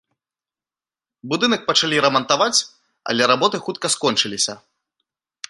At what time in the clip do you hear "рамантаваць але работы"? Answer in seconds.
2.07-3.57